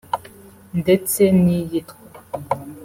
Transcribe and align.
ndetse 0.81 1.21
n’iyitwa 1.41 1.95